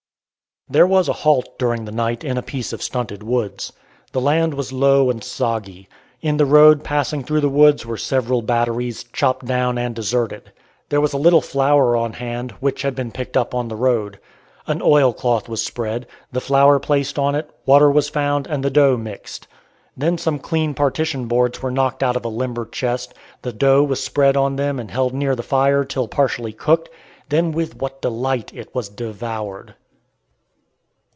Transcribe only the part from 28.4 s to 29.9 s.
it was devoured!